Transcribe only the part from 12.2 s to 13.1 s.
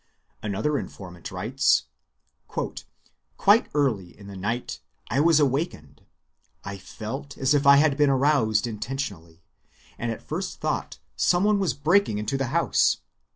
the house....